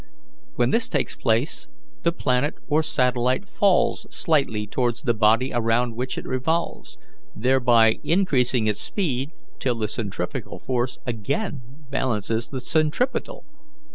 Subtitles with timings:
[0.55, 1.67] When this takes place
[2.01, 6.97] the planet or satellite falls slightly towards the body around which it revolves,
[7.35, 9.29] thereby increasing its speed
[9.59, 13.45] till the centrifugal force again balances the centripetal.